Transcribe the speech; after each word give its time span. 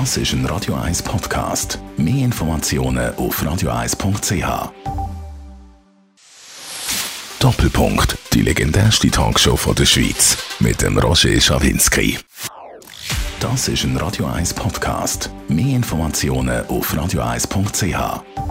Das 0.00 0.16
ist 0.16 0.32
ein 0.32 0.44
Radio 0.46 0.74
1 0.74 1.04
Podcast. 1.04 1.78
Mehr 1.96 2.24
Informationen 2.24 3.14
auf 3.14 3.40
radio1.ch. 3.40 4.72
Doppelpunkt. 7.38 8.18
Die 8.32 8.42
legendärste 8.42 9.08
Talkshow 9.08 9.54
von 9.54 9.76
der 9.76 9.86
Schweiz. 9.86 10.36
Mit 10.58 10.82
dem 10.82 10.98
Roger 10.98 11.40
Schawinski. 11.40 12.18
Das 13.38 13.68
ist 13.68 13.84
ein 13.84 13.96
Radio 13.96 14.26
1 14.26 14.54
Podcast. 14.54 15.30
Mehr 15.46 15.76
Informationen 15.76 16.66
auf 16.66 16.92
radio1.ch. 16.92 18.43